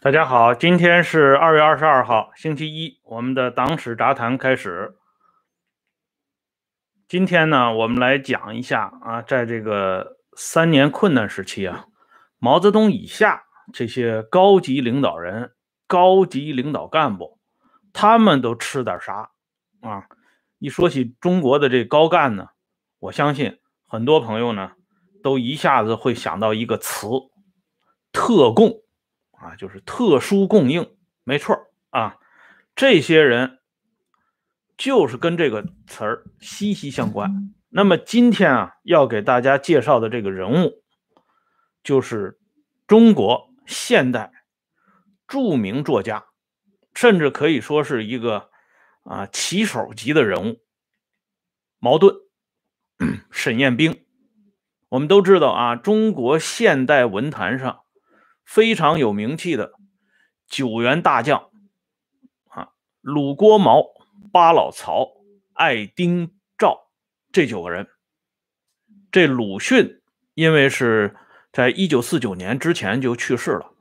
[0.00, 4.96] 大家好，今天是二月二十二号，星期一，我们的党史杂谈开始。
[7.06, 11.86] 今天呢，我们来讲一下啊，在这个三年困难时期啊，
[12.38, 15.54] 毛泽东以下这些高级领导人、
[15.86, 17.38] 高级领导干部，
[17.92, 19.30] 他们都吃点啥
[19.82, 20.06] 啊？
[20.58, 22.48] 一说起中国的这高干呢，
[22.98, 23.60] 我相信
[23.92, 24.72] 很多朋友呢，
[25.22, 27.06] 都一下子会想到一个词——
[28.10, 28.82] 特供。
[29.32, 31.58] 啊，就是特殊供应，没错
[31.90, 32.16] 啊，
[32.74, 33.58] 这些人
[34.78, 37.52] 就是跟这个词儿息息相关。
[37.68, 40.82] 那么今天啊，要给大家介绍的这个人物，
[41.82, 42.40] 就是
[42.86, 44.32] 中国现代
[45.28, 46.24] 著名作家，
[46.94, 48.48] 甚至可以说是一个
[49.02, 50.62] 啊棋手级的人物——
[51.78, 52.14] 茅盾、
[53.30, 54.04] 沈雁冰。
[54.90, 57.80] 我们都知道啊，中国现代文坛上。
[58.44, 59.72] 非常有名气的
[60.48, 61.48] 九员大将
[62.48, 63.84] 啊，鲁、郭、毛、
[64.32, 65.08] 巴、老、曹、
[65.54, 66.90] 艾、丁、赵
[67.30, 67.86] 这九个人。
[69.12, 70.02] 这鲁迅
[70.34, 71.16] 因为是
[71.52, 73.72] 在一九四九年之前就去世了，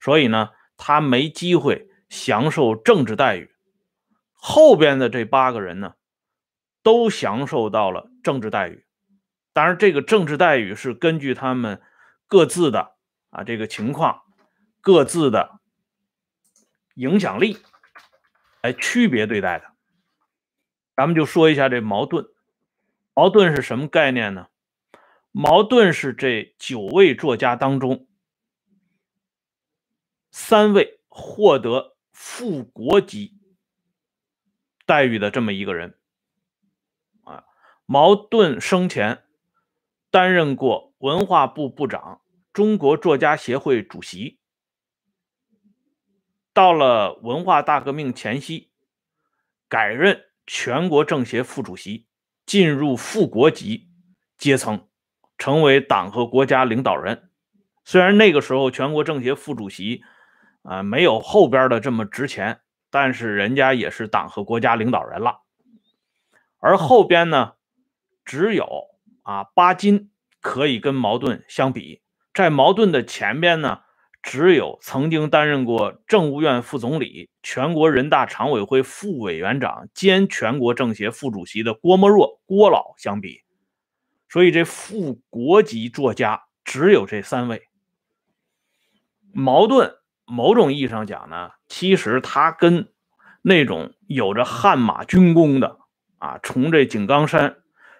[0.00, 3.50] 所以呢，他没机会享受政治待遇。
[4.32, 5.94] 后边的这八个人呢，
[6.86, 8.86] 都享受到了政治待遇。
[9.52, 11.82] 当然，这个政治待遇是根据他们
[12.28, 12.94] 各自的。
[13.30, 14.22] 啊，这个情况，
[14.80, 15.58] 各自的
[16.94, 17.58] 影响力
[18.62, 19.72] 来区别对待的。
[20.94, 22.24] 咱们就说一下这矛盾。
[23.14, 24.46] 矛盾是什么概念呢？
[25.32, 28.06] 矛盾是这九位作家当中
[30.30, 33.34] 三位获得副国级
[34.86, 35.98] 待遇的这么一个人。
[37.86, 39.22] 茅，盾生前
[40.10, 42.20] 担任过文化部部长。
[42.52, 44.40] 中国作家协会主席，
[46.52, 48.70] 到了文化大革命前夕，
[49.68, 52.06] 改任全国政协副主席，
[52.46, 53.90] 进入副国级
[54.38, 54.88] 阶层，
[55.36, 57.30] 成为党和国家领导人。
[57.84, 60.02] 虽然那个时候全国政协副主席
[60.62, 65.42] 啊没有后边的这么值钱，但是人家也是党和国家领导人了。
[66.58, 67.55] 而后边呢，
[68.26, 68.88] 只有
[69.22, 70.10] 啊巴金
[70.42, 72.02] 可以跟茅盾相比。
[72.34, 73.80] 在茅盾的前边呢，
[74.22, 83.40] 只有曾经担任过政务院副总理、全国人大常委会副委员长兼全国政协副主席的郭沫若郭老相比，
[84.28, 87.62] 所以这副国级作家只有这三位。
[89.32, 89.94] 矛盾
[90.26, 92.92] 某种意义上讲呢，其实他跟
[93.40, 95.78] 那种有着汗马军功的
[96.18, 97.56] 啊，从这井冈山。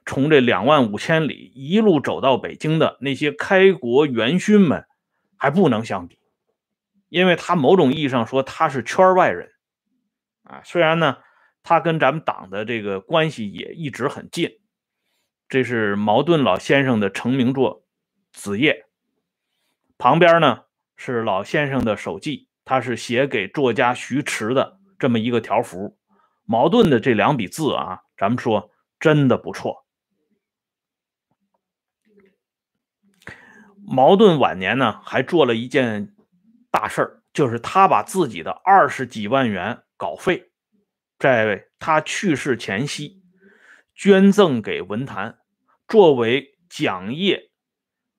[0.07, 4.87] 从这两万五千里一路走到北京的那些开国元勋们，
[5.37, 6.19] 还不能相比，
[7.09, 9.51] 因为他某种意义上说他是圈外人，
[10.45, 11.19] 啊，虽然呢，
[11.65, 14.51] 他跟咱们党的这个关系也一直很近。
[15.49, 17.81] 这是茅盾老先生的成名作
[18.33, 18.73] 《子夜》，
[19.99, 20.63] 旁边呢
[20.97, 25.97] 是老先生的手记，他是写给作家徐迟的这么一个条幅。
[26.45, 29.86] 茅盾的这两笔字啊，咱们说真的不错。
[33.89, 36.13] 茅盾晚年呢，还做了一件
[36.73, 40.51] 大事儿，就是他把自己的二十几万元稿费，
[41.21, 43.23] 在他去世前夕
[43.95, 45.39] 捐赠给文坛，
[45.87, 47.51] 作为奖业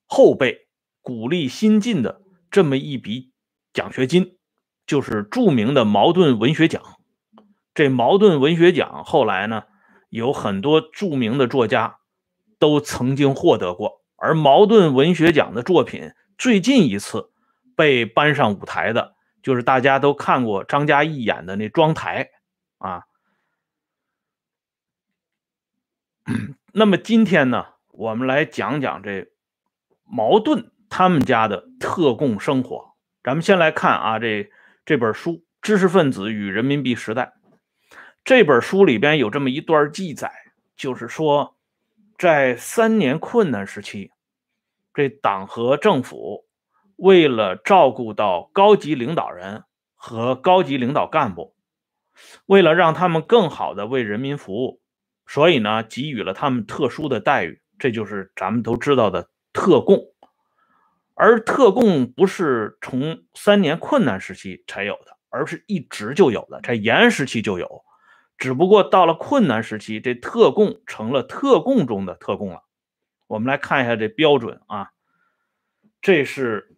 [0.06, 0.67] 后辈
[1.01, 3.33] 鼓励新进的这么一笔
[3.73, 4.38] 奖学金，
[4.85, 6.81] 就是著名的茅盾文学奖。
[7.73, 9.63] 这茅盾文学奖后来呢，
[10.09, 11.97] 有很多著名的作家
[12.57, 14.01] 都曾经获得过。
[14.19, 17.29] 而茅盾文学奖的作品最近一次
[17.75, 22.31] 被搬上舞台的，就是大家都看过张嘉译演的那《妆台》
[22.85, 23.03] 啊。
[26.73, 29.27] 那么今天呢，我们来讲讲这
[30.03, 32.95] 茅盾他们家的特供生活。
[33.24, 34.50] 咱们先来看啊，这
[34.83, 35.31] 这本书
[35.62, 37.33] 《知识分子与人民币时代》
[38.24, 40.31] 这本书里边有这么一段记载，
[40.75, 41.56] 就是说。
[42.18, 44.12] 在三年困难时期，
[44.92, 46.48] 这党和政府
[46.96, 51.56] 为了照顾到高级领导人和高级领导干部，
[52.48, 54.81] 为了让他们更好的为人民服务，
[55.28, 60.00] 所以呢，给予了他们特殊的待遇，这就是咱们都知道的特供。
[61.14, 67.84] 而特供不是从三年困难时期才有的，而是一直就有的，在延安时期就有。
[68.38, 72.63] 只不过到了困难时期，这特供成了特供中的特供了，
[73.25, 74.92] 我们来看一下这标准啊，
[76.01, 76.78] 这是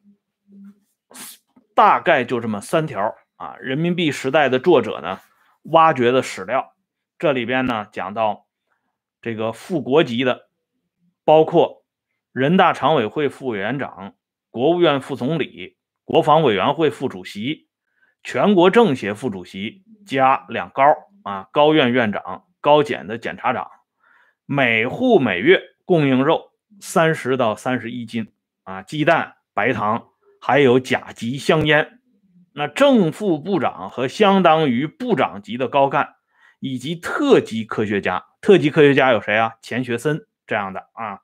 [1.76, 3.58] 大概就这么三条啊。
[3.58, 5.20] 人民币时代的作者呢
[5.64, 6.74] 挖掘的史料，
[7.18, 8.48] 这里边呢讲到
[9.22, 10.48] 这个副国级的，
[11.26, 11.84] 包括
[12.32, 14.16] 人大常委会副委员长、
[14.50, 17.68] 国务院副总理、国防委员会副主席、
[18.24, 20.84] 全国政协副主席加两高
[21.30, 23.70] 啊，高院院长、高检的检察长，
[24.46, 25.62] 每户每月。
[25.86, 28.32] 供应肉三十到三十一斤
[28.62, 30.10] 啊，鸡蛋、白糖，
[30.40, 32.00] 还有甲级香烟。
[32.54, 36.14] 那正副部长和相当于部长级的高干，
[36.60, 39.54] 以及特级科学家，特级科学家有谁啊？
[39.64, 41.22] 钱学森这样的啊，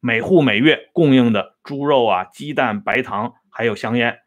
[0.00, 4.20] 每户每月供应的猪肉啊、鸡蛋、白糖，还有香烟。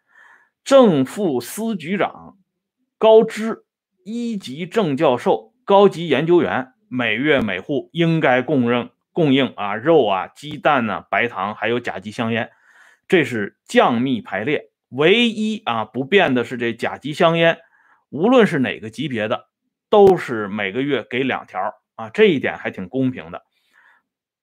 [0.64, 2.38] 正副司局长、
[3.00, 3.64] 高知
[4.10, 8.90] 一级正教授、高级研究员，每月每户应该供应。
[9.12, 12.52] 供应啊，肉啊，鸡蛋呢，白糖，还有甲基香烟，
[13.08, 14.70] 这是降密排列。
[14.90, 17.60] 唯一啊不变的是这甲基香烟，
[18.10, 19.50] 无论是哪个级别的，
[19.90, 23.44] 都是每个月给两条啊，这一点还挺公平的。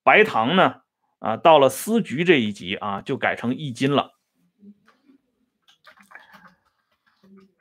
[0.03, 0.83] 白糖呢，
[1.21, 4.12] 啊，到了司局这一级啊，就改成一斤了。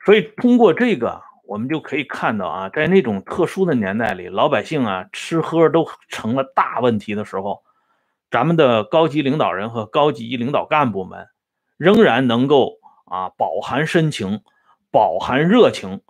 [0.04, 1.22] 所以通过这个。
[1.46, 7.62] 我们就可以看到啊，在那种特殊的年代里，老百姓啊吃喝都成了大问题的时候，
[8.30, 11.28] 咱们的高级领导人和高级领导干部们
[11.76, 14.42] 仍然能够啊饱含深情、
[14.90, 16.02] 饱含热情，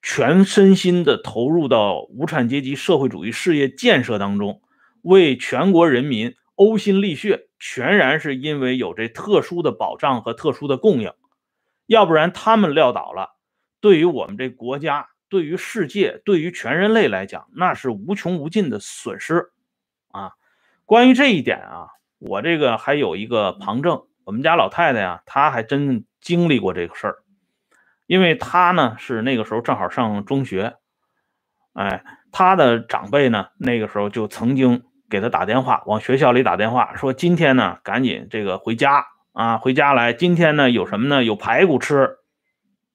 [0.00, 4.62] 全身心的投入到无产阶级社会主义事业建设当中，
[5.02, 11.12] 为全国人民呕心沥血，全然是因为有这特殊的保障和特殊的供应，
[11.86, 13.37] 要不然他们撂倒了。
[13.80, 19.50] 对于我们这国家，对于世界，对于全人类来讲，那是无穷无尽的损失
[20.10, 20.32] 啊！
[20.84, 21.88] 关于这一点啊，
[22.18, 27.16] 我这个还有一个旁证，我们家老太太呀，她还真经历过这个事儿，
[28.06, 30.76] 因为她呢是那个时候正好上中学，
[31.74, 32.02] 哎，
[32.32, 41.22] 她的长辈呢那个时候就曾经给她打电话，往学校里打电话说：“今天呢，赶紧这个回家啊，回家来，今天呢有什么呢？
[41.22, 42.16] 有排骨吃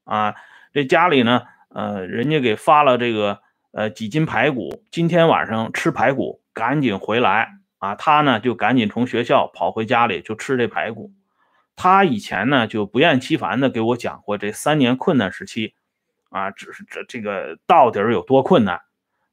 [0.04, 0.36] 啊。”
[0.74, 3.42] 这家里呢，呃，人家给发了这个，
[3.74, 7.94] 呃，几斤排骨，今天晚上吃排骨，赶紧回来啊！
[7.94, 11.12] 他呢就赶紧从学校跑回家里就吃这排骨。
[11.76, 15.76] 他以前呢就不厌其烦的给我讲过这三年困难时期，
[16.32, 18.82] 啊，只是这这个到底有多困难。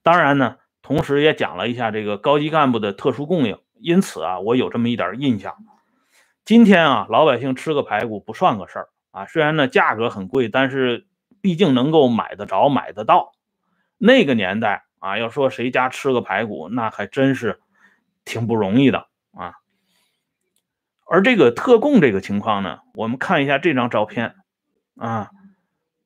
[0.03, 3.59] 当然呢，同时也讲了一下这个高级干部的特殊供应。
[3.81, 5.57] 因此啊，我有这么一点印象。
[6.45, 11.07] 今天啊，老百姓吃个排骨不算个事儿啊，虽然呢价格很贵，但是。
[11.41, 13.33] 毕竟能够买得着、买得到，
[13.99, 17.61] 那个年代啊，要说谁家吃个排骨，那还真是
[18.25, 19.55] 挺不容易的啊。
[21.07, 24.37] 而这个特供这个情况呢，我们看一下这张照片
[24.97, 25.31] 啊，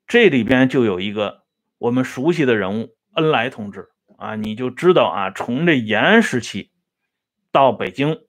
[0.06, 1.42] 这里边就有一个
[1.78, 6.70] 我们熟悉的人物恩来同志啊，你就知道啊，从这延安时期
[7.52, 8.20] 到北京，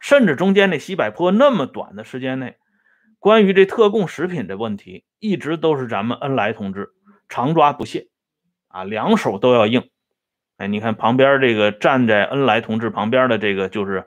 [0.00, 2.56] 甚至中间那西柏坡那么短的时间内。
[3.26, 6.90] 关于这特供食品的问题，一直都是咱们恩来同志
[7.28, 8.06] 常抓不懈，
[8.68, 9.90] 啊，两手都要硬。
[10.58, 14.06] 哎，你看旁边这个站在恩来同志旁边的这个，就是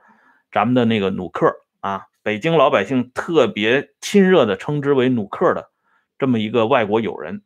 [0.54, 5.70] 咱们的那个努克啊，北京老百姓特别亲热的称之为努克的
[6.18, 7.44] 这么一个外国友人。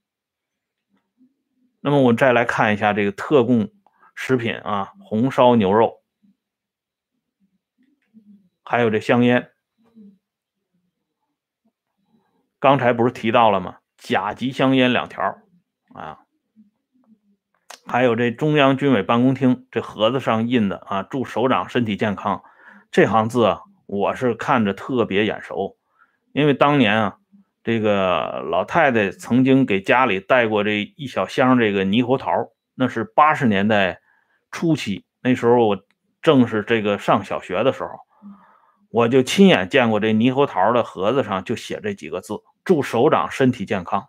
[1.79, 3.71] 那么我再来看一下这个特供
[4.13, 6.03] 食品啊，红烧牛肉，
[8.61, 9.49] 还有这香烟。
[12.63, 13.79] 刚才不是提到了吗？
[13.97, 15.21] 甲级香烟两条，
[15.93, 16.19] 啊，
[17.85, 22.41] 还有这中央军委办公厅这盒子上印的啊，祝首长身体健康，
[22.89, 25.75] 这行字啊，我是看着特别眼熟，
[26.31, 27.17] 因为当年啊，
[27.65, 32.31] 这个老太太曾经给家里带过这一小箱这个猕猴桃，
[32.75, 33.99] 那是八十年代
[34.51, 35.77] 初期，那时候我
[36.21, 37.89] 正是这个上小学的时候，
[38.89, 42.35] 我就亲眼见过这猕猴桃的盒子上就写这几个字。
[42.63, 44.07] 祝首长身体健康，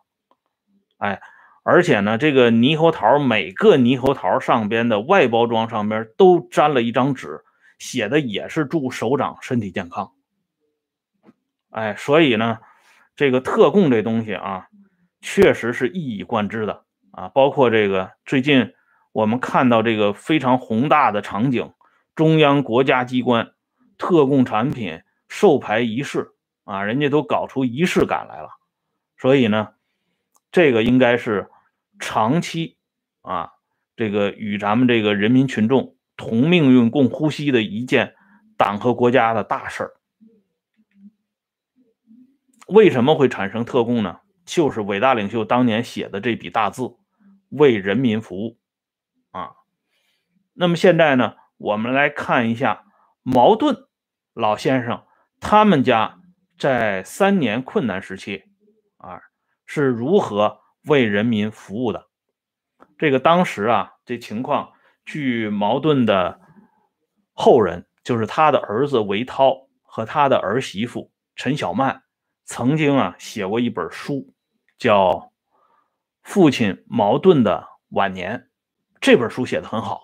[0.98, 1.20] 哎，
[1.64, 7.40] 而且呢，这个猕猴桃每个猕猴桃上边的外包装上边都粘了一张纸，
[7.78, 10.12] 写的也是祝首长身体健康。
[11.70, 12.60] 哎，所以呢，
[13.16, 14.68] 这个特供这东西啊，
[15.20, 17.28] 确实是一以贯之的啊。
[17.30, 18.72] 包括这个最近
[19.10, 21.72] 我们看到这个非常宏大的场景，
[22.14, 23.50] 中央国家机关
[23.98, 26.33] 特供产品授牌仪式。
[26.64, 28.48] 啊，人家都搞出仪式感来了，
[29.16, 29.74] 所以呢，
[30.50, 31.50] 这个应该是
[31.98, 32.76] 长期
[33.22, 33.52] 啊，
[33.96, 38.14] 这个与咱们这个人民群众同命运共呼吸的一件
[38.56, 39.92] 党和国家的大事儿。
[42.66, 44.20] 为什么会产生特供呢？
[44.46, 46.96] 就是伟大领袖当年写的这笔大字
[47.48, 48.58] “为人民服务”
[49.32, 49.52] 啊。
[50.52, 52.84] 那么现在呢，我们来看一下
[53.22, 53.86] 茅盾
[54.34, 55.02] 老先生
[55.40, 56.20] 他们家
[56.58, 58.44] 在三年困难时期
[58.96, 59.20] 啊
[59.66, 62.06] 是如何为人民服务的。
[62.96, 64.72] 这个当时啊，这情况，
[65.04, 66.40] 据茅盾的
[67.32, 72.02] 后人，就是他的儿子韦涛和他的儿媳妇陈小曼，
[72.44, 74.32] 曾经啊写过一本书，
[74.78, 75.10] 叫
[76.22, 78.38] 《父亲茅盾的晚年》。
[79.00, 80.00] 这本书写的很好，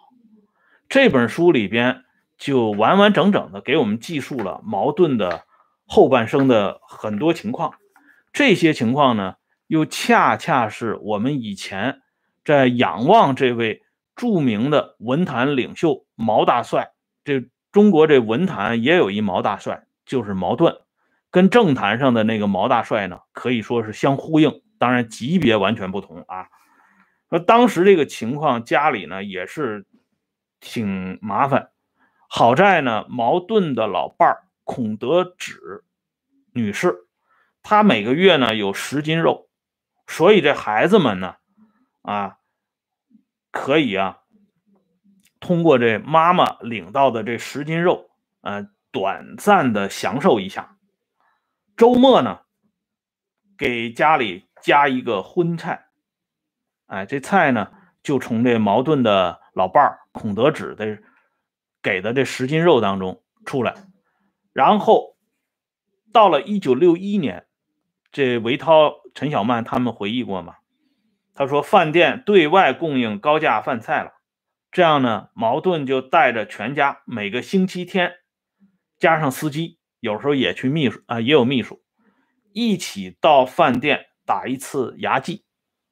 [0.89, 2.05] 这本书里边
[2.37, 5.47] 就完完整整的给我们记述了茅盾的
[5.91, 7.75] 后半生的很多情况。
[8.33, 9.35] 这些情况呢，
[9.67, 12.01] 又恰恰是我们以前。
[12.43, 13.83] 在仰望这位
[14.17, 16.93] 著名的文坛领袖毛大帅，
[17.23, 20.75] 这中国这文坛也有一毛大帅，就是茅盾，
[21.31, 26.49] 跟政坛上的那个毛大帅呢，可以说是相呼应，当然级别完全不同啊。
[27.29, 29.87] 说当时这个情况，家里呢也是
[30.61, 31.69] 挺麻烦，
[32.27, 35.83] 好在呢，茅盾的老伴儿孔德芷
[36.53, 37.09] 女士，
[37.61, 39.51] 她每个月呢有十斤肉，
[40.07, 41.35] 所以这孩子们呢。
[42.03, 42.39] 啊，
[43.51, 44.21] 可以啊，
[45.41, 48.13] 通过这妈妈领到的这十斤肉，
[48.43, 50.77] 呃，短暂的享受一下。
[51.77, 52.43] 周末呢，
[53.59, 55.89] 给家里加一个荤菜，
[56.87, 57.73] 哎，这菜呢
[58.05, 61.03] 就从这矛盾的老伴儿孔德芷的
[61.83, 63.75] 给的这十斤肉当中出来。
[64.53, 65.17] 然后
[66.13, 67.47] 到了一九六一年，
[68.11, 70.57] 这韦涛、陈小曼他们回忆过嘛？
[71.33, 74.13] 他说：“饭店对外供应高价饭菜了，
[74.71, 78.13] 这样呢，矛盾就带着全家每个星期天，
[78.99, 81.83] 加上司机，有时候也去秘书啊，也有秘书，
[82.53, 85.45] 一起到饭店打一次牙祭，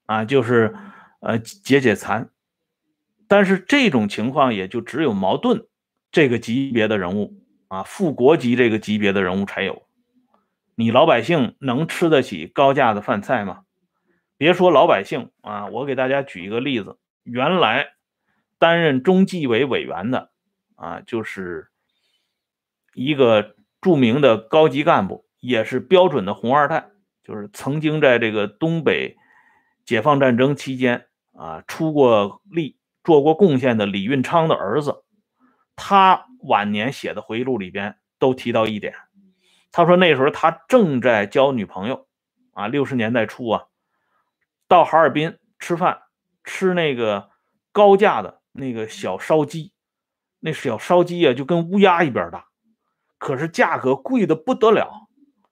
[0.04, 0.76] 啊，就是
[1.20, 2.30] 呃解解馋。
[3.26, 5.66] 但是这种情况也就只有矛盾
[6.10, 9.86] 这个级别的人物啊，副国级这个级别的人物才有。
[10.74, 13.62] 你老百姓能吃得起高价的饭菜吗？”
[14.38, 16.98] 别说老百姓啊，我给大家举一个例子。
[17.24, 17.88] 原来
[18.58, 20.30] 担任中纪委委员的
[20.76, 21.68] 啊，就是
[22.94, 26.88] 一个著名的高级干部，也是标准的红二代，
[27.24, 29.16] 就是曾经在这个东北
[29.84, 35.02] 解放战争期间啊出过力、做过贡献的李运昌的儿子。
[35.80, 38.94] 他晚年写的回忆录里边都提到一点，
[39.70, 42.08] 他说那时候他正在交女朋友
[42.52, 43.64] 啊，六十年代初啊。
[44.66, 46.02] 到哈尔滨吃饭，
[46.44, 47.30] 吃那个
[47.72, 49.72] 高价的那个小烧鸡，
[50.40, 52.46] 那小烧鸡啊就跟乌鸦一边大，
[53.18, 55.08] 可是价格贵的不得了。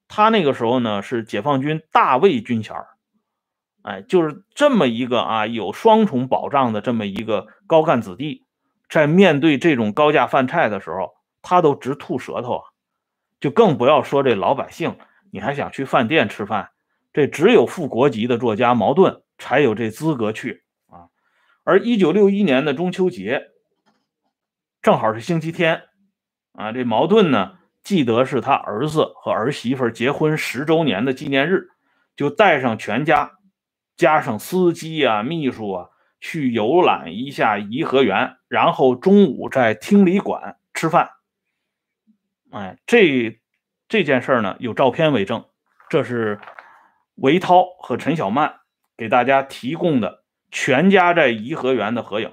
[0.08, 2.76] 他那个时候呢是解放军大卫军衔
[3.82, 8.45] 哎，就是这么一个啊有双重保障的这么一个高干子弟，
[8.88, 12.64] 在面对这种高价饭菜的时候，他都直吐舌头啊，
[13.40, 14.96] 就更不要说这老百姓，
[15.30, 16.70] 你还想去饭店吃饭？
[17.12, 21.08] 这只有副国级的作家茅盾才有这资格去啊，
[21.64, 23.48] 而一九六一年的中秋节
[24.82, 25.84] 正好是星期天
[26.52, 31.70] 啊，这茅盾呢记得是他儿子和儿媳妇结婚十周年的纪念日，
[32.16, 33.38] 就带上全家，
[33.96, 35.88] 加上司机啊、秘书啊，
[36.26, 41.10] 去游览一下颐和园，然后中午在厅里馆吃饭。
[42.50, 43.40] 哎，这
[43.88, 45.44] 这件事呢有照片为证，
[45.88, 46.40] 这是。
[47.18, 48.60] 韦涛和陈小曼
[48.94, 52.30] 给大家提供的全家在颐和园的合影，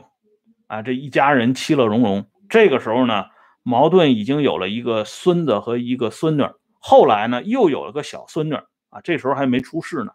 [0.68, 2.30] 啊，这一家人其乐融融。
[2.50, 3.28] 这个时候呢，
[3.64, 6.44] 矛盾已经有了一个孙子和一个孙女，
[6.80, 8.56] 后来呢又有了个小孙女，
[8.90, 10.12] 啊，这时候还没出世呢。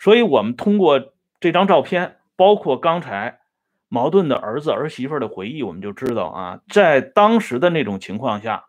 [0.00, 3.40] 所以，我们通过这张照片，包括刚才
[3.88, 8.66] 茅盾的儿子儿媳妇的回忆，我们就知道啊，在当时的那种情况下，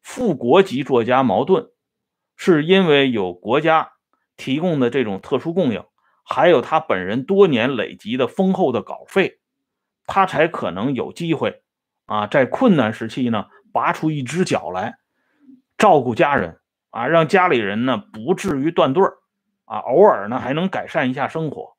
[0.00, 1.68] 副国级作家茅盾。
[2.42, 3.92] 是因为有国家
[4.38, 5.84] 提供的这种特殊供应，
[6.24, 9.40] 还有他本人多年累积的丰厚的稿费，
[10.06, 11.60] 他才可能有机会
[12.06, 14.96] 啊，在困难时期呢，拔出一只脚来
[15.76, 19.18] 照顾家人啊，让家里人呢不至于断队儿
[19.66, 21.76] 啊，偶尔呢还能改善一下生活。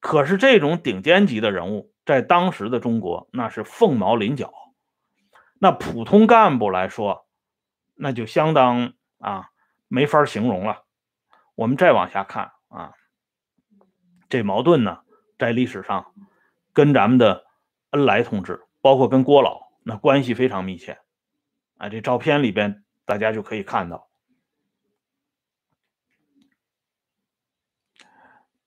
[0.00, 4.52] 可是这种顶尖级的人物，在当时的中国那是凤毛麟角，
[5.58, 7.28] 那普通干部来说，
[7.94, 9.50] 那就相当啊。
[9.92, 10.84] 没法形容了。
[11.56, 12.94] 我们再往下看啊，
[14.28, 15.00] 这矛盾呢，
[15.36, 16.14] 在历史上
[16.72, 17.44] 跟咱们的
[17.90, 21.00] 恩来同志，包括跟郭老那关系非常密切。
[21.76, 24.08] 啊，这照片里边大家就可以看到，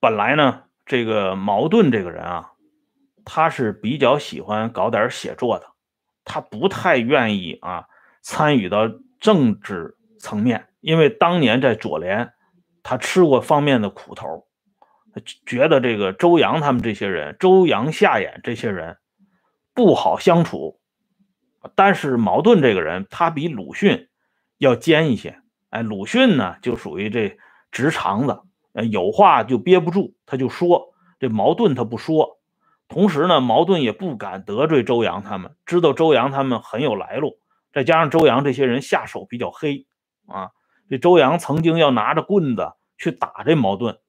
[0.01, 2.51] 本来呢，这个茅盾这个人啊，
[3.25, 5.65] 他是比较喜欢搞点写作的，
[6.23, 7.87] 他不太愿意啊
[8.21, 12.33] 参与到政治层面，因为当年在左联，
[12.83, 14.47] 他吃过方面的苦头。
[15.45, 18.97] 觉得这个周扬他们这些人，周扬、夏衍这些人
[19.75, 20.79] 不好相处，
[21.75, 24.09] 但是茅盾这个人，他比鲁迅
[24.57, 25.39] 要尖一些。
[25.69, 27.37] 哎，鲁迅呢就属于这
[27.71, 28.41] 直肠子，
[28.73, 30.93] 呃有话就憋不住，他就说。
[31.19, 32.39] 这矛盾他不说，
[32.89, 37.37] 同时呢，矛盾也不敢得罪周扬他们，知道周扬他们很有来路，
[37.71, 39.87] 再加上周扬这些人下手比较黑
[40.27, 40.51] 啊，
[40.89, 43.99] 这周扬曾经要拿着棍子去打这矛盾。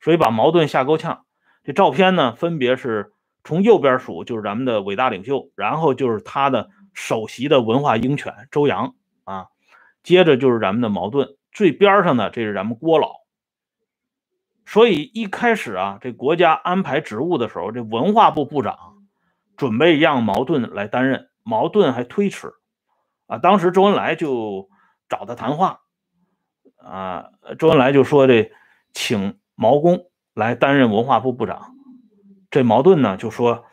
[0.00, 1.26] 所以把矛盾吓够呛。
[1.62, 3.12] 这照片呢，分别是
[3.44, 9.46] 从右边数就是咱们的伟大领袖，然后就是他的首席的文化鹰犬周扬啊，
[10.02, 13.21] 接着就是咱们的矛盾，最边上呢这是咱们郭老。
[14.66, 18.76] 所以一开始啊，这国家安排职务的时候，这文化部部长
[19.56, 22.52] 准备让矛盾来担任，矛盾还推迟
[23.26, 23.38] 啊。
[23.38, 24.68] 当时周恩来就
[25.08, 25.80] 找他谈话
[26.78, 28.50] 啊，周恩来就说这
[28.92, 29.38] 请。
[29.54, 31.76] 毛公来担任文化部部长，
[32.50, 33.66] 这矛盾呢就说，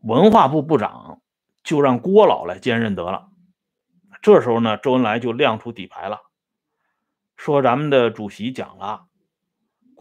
[0.00, 1.20] 文化部部长
[1.64, 3.28] 就让郭老来兼任得了。
[4.22, 6.20] 这时候呢，周恩来就亮出底牌了，
[7.36, 9.06] 说咱们的主席讲了，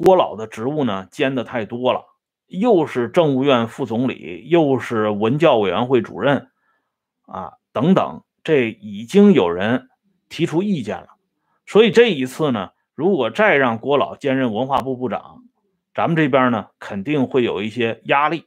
[0.03, 2.05] 郭老的职务呢兼的太多了，
[2.47, 6.49] 又是政务院副总理，又是文教委员会主任，
[7.25, 9.89] 啊等等，这已经有人
[10.29, 11.07] 提出意见了。
[11.65, 12.71] 所以这一次呢。
[12.95, 15.45] 如果再让郭老兼任文化部部长，
[15.95, 18.43] 咱们这边呢肯定会有一些压力。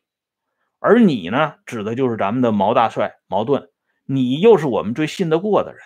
[0.78, 3.70] 而你呢，指的就是咱们的毛大帅毛盾，
[4.04, 5.80] 你又是我们最信得过的人。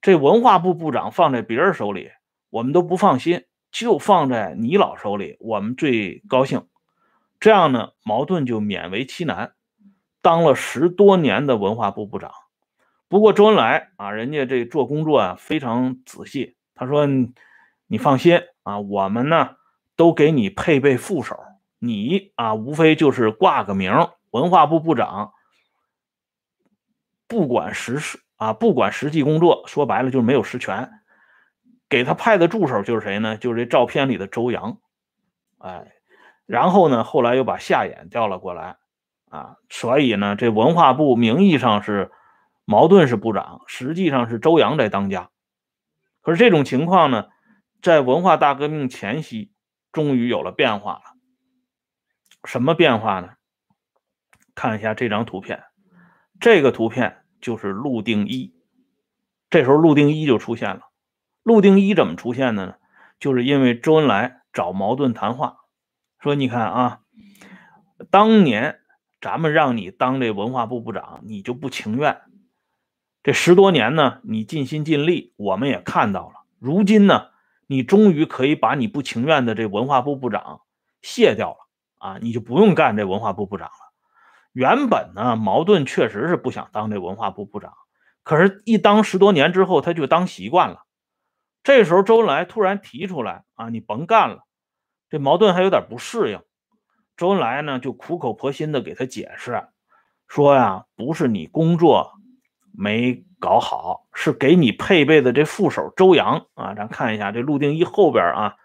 [0.00, 2.12] 这文化部部长放在别人手里，
[2.48, 3.42] 我们都不放心，
[3.78, 6.66] 就放在你老手里，我们最高兴。
[7.38, 9.52] 这样呢，矛盾就勉为其难，
[10.22, 12.32] 当了十多年的文化部部长。
[13.08, 17.06] 不过周恩来啊，人家这做工作啊非常仔细，他说。
[17.88, 19.50] 你放心啊，我们呢
[19.94, 21.38] 都给你配备副手，
[21.78, 23.92] 你啊无非就是挂个名，
[24.32, 25.32] 文化部部长，
[27.28, 30.90] 不管实事啊，不管实际工作，说白了就是没有实权。
[31.88, 33.36] 给他派的助手就是谁呢？
[33.36, 34.78] 就是这照片里的周扬，
[35.58, 35.92] 哎，
[36.46, 38.76] 然后呢，后来又把夏衍调了过来
[39.30, 42.10] 啊，所以呢，这文化部名义上是
[42.64, 45.30] 矛盾是部长，实际上是周扬在当家。
[46.22, 47.28] 可是这种情况呢？
[47.82, 49.52] 在文化大革命前夕，
[49.92, 51.02] 终于有了变化了。
[52.44, 53.34] 什么变化呢？
[54.56, 55.62] 看一下这张图片，
[56.40, 58.56] 这个图片就是陆定一。
[59.50, 60.85] 这时候陆定一就出现了。
[61.46, 62.74] 陆定一怎么出现的呢？
[63.20, 65.58] 就是因为周恩来找矛盾谈话，
[66.18, 67.00] 说：“你看啊，
[68.10, 68.80] 当年
[69.20, 72.20] 咱们让你当这文化部部长，你就不情愿。
[73.22, 76.34] 这十多年呢，你尽心尽力，我们也看到了。
[76.58, 77.28] 如今呢？”
[77.68, 80.60] 你终于可以把你不情愿的这文化部部长
[81.02, 81.56] 卸掉了
[81.98, 82.18] 啊！
[82.22, 83.92] 你就不用干这文化部部长了。
[84.52, 87.72] 原本呢，矛盾确实是不想当这文化部部长，
[88.22, 90.85] 可是，一当十多年之后，他就当习惯了。
[91.66, 94.46] 这时候，周恩来突然提出来啊，你甭干了。
[95.10, 96.40] 这矛盾还有点不适应。
[97.16, 99.66] 周恩来呢，就苦口婆心的给他解释，
[100.28, 102.12] 说呀，不是你工作
[102.72, 103.24] 没。
[103.38, 108.56] 搞好是给你配备的这副手周扬啊，咱看一下这陆定一后边啊，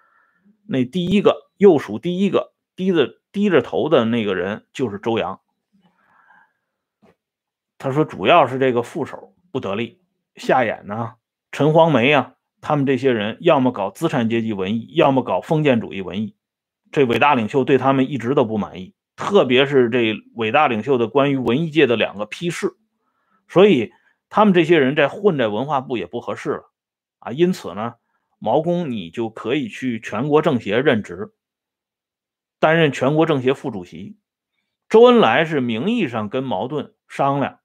[0.66, 5.42] 那第一个右数第一个低着低着头的那个人就是周扬。
[7.78, 10.02] 他说主要是这个副手不得力，
[10.38, 11.16] 夏衍呢、
[11.52, 16.38] 陈黄梅啊，他们这些人要么搞资产阶级文艺，要么搞封建主义文艺，
[16.92, 22.78] 这伟大领袖对他们一直都不满意，特别是这伟大领袖的关于文艺界的两个批示，
[23.50, 23.92] 所以。
[24.34, 26.72] 他们这些人在混在文化部也不合适了
[27.20, 27.96] 啊，因此呢，
[28.40, 31.34] 毛公你就可以去全国政协任职，
[32.58, 34.18] 担任全国政协副主席。
[34.88, 37.60] 周恩来是名义上跟矛盾商量，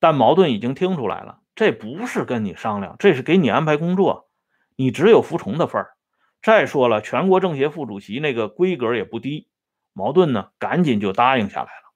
[0.00, 4.28] 但矛盾已经听出来了，这不是跟你商量，这是给你安排工作，
[4.76, 5.90] 你只有服从的份儿。
[6.42, 9.48] 再说了，全国政协副主席那个规格也不低，
[9.92, 11.92] 矛盾呢赶紧就答应下来了。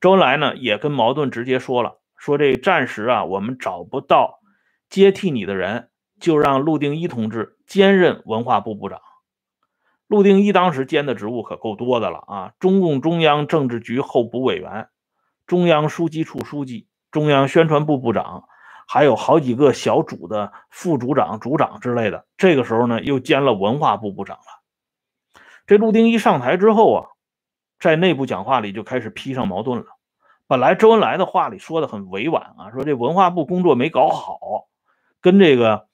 [0.00, 2.00] 周恩来呢也跟矛盾直接说了。
[2.16, 4.40] 说这暂时啊，我们找不到
[4.88, 9.00] 接替你的人，就让陆定一同志兼任文化部部长。
[10.06, 14.88] 陆定一当时兼的职务可够多的了啊，中共中央政治局候补委员、
[15.46, 18.48] 中央书记处书记、中央宣传部部长，
[18.88, 22.26] 还有好几个小组的副组长、组长之类的。
[22.36, 25.40] 这个时候呢，又兼了文化部部长了。
[25.64, 27.06] 这陆定一上台之后啊，
[27.78, 29.86] 在内部讲话里就开始批上矛盾了。
[30.48, 34.66] 本来周恩来的话里说的很委婉啊，说这文化部工作没搞好，
[35.20, 35.86] 跟这个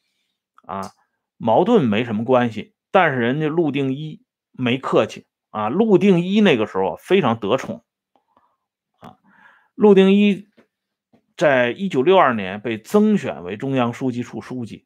[0.65, 0.91] 啊
[1.37, 2.75] 矛盾没什么关系。
[2.91, 7.85] 但是人家陆定一没客气啊，陆定一那个时候非常得宠
[9.01, 9.19] 啊。
[9.75, 10.49] 陆定一
[11.41, 14.85] 在一九六二年被增选为中央书记处书记，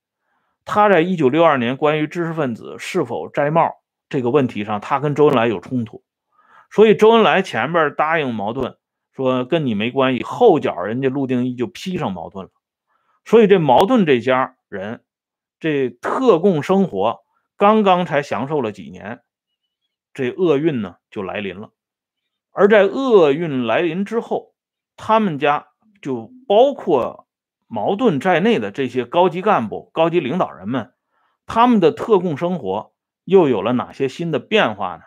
[0.64, 3.72] 他在一九六二年关于知识分子是否摘帽
[4.08, 6.04] 这个问题上，他跟周恩来有冲突，
[6.70, 8.76] 所以周恩来前边答应矛盾。
[9.14, 12.52] 说跟你没关系，后脚人家陆定一就批上矛盾了，
[13.24, 15.02] 所以这矛盾这家人，
[15.58, 17.18] 这特供生活
[17.56, 19.22] 刚刚才享受了几年，
[20.12, 21.70] 这厄运呢就来临了。
[22.52, 24.54] 而在厄运来临之后，
[24.96, 25.66] 他们家
[26.04, 27.26] 就包括
[27.66, 30.92] 矛盾在内的这些高级干部、高级领导人们，
[31.46, 32.92] 他们的特供生活
[33.24, 35.02] 又有了哪些新的变化呢？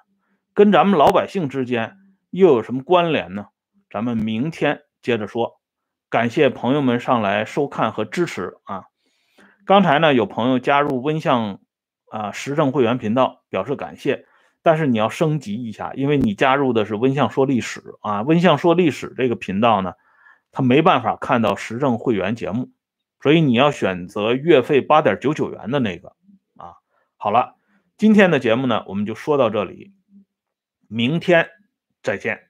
[0.55, 1.97] 跟咱们老百姓之间
[2.31, 3.49] 又有什么关联呢？
[3.91, 5.61] 咱们明天接着说，
[6.09, 8.85] 感谢朋友们上来收看和支持啊！
[9.63, 11.59] 刚才呢有朋友加入温相
[12.09, 14.25] 啊时政会员频道，表示感谢，
[14.63, 19.93] 但是你要升级一下，因为你加入的是温相说历史啊，温相说历史这个频道呢，
[20.57, 22.71] 他没办法看到时政会员节目，
[23.21, 26.15] 所以你要选择月费八点九九元的那个
[26.55, 26.73] 啊。
[27.15, 27.57] 好了，
[27.95, 29.93] 今天的节目呢我们就说到这里，
[30.87, 31.47] 明天
[32.01, 32.46] 再见。